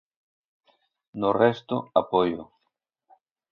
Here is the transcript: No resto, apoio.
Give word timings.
No 1.21 1.29
resto, 1.41 1.75
apoio. 2.01 2.43